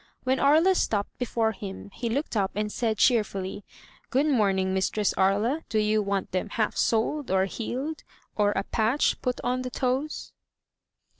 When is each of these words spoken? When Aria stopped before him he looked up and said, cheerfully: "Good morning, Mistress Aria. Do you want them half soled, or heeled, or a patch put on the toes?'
When 0.23 0.39
Aria 0.39 0.73
stopped 0.73 1.19
before 1.19 1.51
him 1.51 1.91
he 1.93 2.09
looked 2.09 2.35
up 2.35 2.49
and 2.55 2.71
said, 2.71 2.97
cheerfully: 2.97 3.63
"Good 4.09 4.25
morning, 4.25 4.73
Mistress 4.73 5.13
Aria. 5.13 5.63
Do 5.69 5.77
you 5.77 6.01
want 6.01 6.31
them 6.31 6.49
half 6.49 6.75
soled, 6.75 7.29
or 7.29 7.45
heeled, 7.45 8.01
or 8.35 8.51
a 8.53 8.63
patch 8.63 9.21
put 9.21 9.39
on 9.43 9.61
the 9.61 9.69
toes?' 9.69 10.33